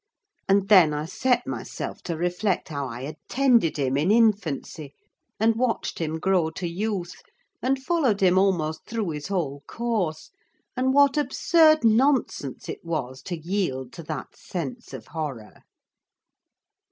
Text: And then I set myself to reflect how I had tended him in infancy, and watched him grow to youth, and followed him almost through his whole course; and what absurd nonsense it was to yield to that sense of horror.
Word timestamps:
And 0.49 0.67
then 0.67 0.95
I 0.95 1.05
set 1.05 1.45
myself 1.45 2.01
to 2.05 2.17
reflect 2.17 2.69
how 2.69 2.87
I 2.87 3.03
had 3.03 3.17
tended 3.29 3.77
him 3.77 3.97
in 3.97 4.09
infancy, 4.09 4.95
and 5.39 5.55
watched 5.55 5.99
him 5.99 6.17
grow 6.17 6.49
to 6.49 6.67
youth, 6.67 7.21
and 7.61 7.77
followed 7.77 8.19
him 8.19 8.35
almost 8.39 8.87
through 8.87 9.11
his 9.11 9.27
whole 9.27 9.61
course; 9.67 10.31
and 10.75 10.91
what 10.91 11.17
absurd 11.17 11.83
nonsense 11.83 12.67
it 12.67 12.83
was 12.83 13.21
to 13.21 13.37
yield 13.37 13.93
to 13.93 14.01
that 14.01 14.35
sense 14.35 14.91
of 14.91 15.05
horror. 15.05 15.61